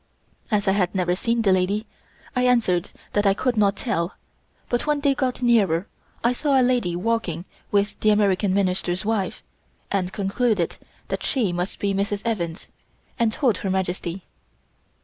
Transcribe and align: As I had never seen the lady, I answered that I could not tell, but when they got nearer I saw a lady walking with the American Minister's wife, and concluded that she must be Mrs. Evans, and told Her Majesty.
As 0.49 0.67
I 0.67 0.71
had 0.71 0.95
never 0.95 1.13
seen 1.13 1.43
the 1.43 1.51
lady, 1.51 1.85
I 2.35 2.47
answered 2.47 2.89
that 3.13 3.27
I 3.27 3.35
could 3.35 3.55
not 3.55 3.75
tell, 3.75 4.15
but 4.67 4.87
when 4.87 5.01
they 5.01 5.13
got 5.13 5.43
nearer 5.43 5.85
I 6.23 6.33
saw 6.33 6.59
a 6.59 6.63
lady 6.65 6.95
walking 6.95 7.45
with 7.69 7.99
the 7.99 8.09
American 8.09 8.51
Minister's 8.51 9.05
wife, 9.05 9.43
and 9.91 10.11
concluded 10.11 10.77
that 11.09 11.21
she 11.21 11.53
must 11.53 11.77
be 11.77 11.93
Mrs. 11.93 12.23
Evans, 12.25 12.67
and 13.19 13.31
told 13.31 13.59
Her 13.59 13.69
Majesty. 13.69 14.23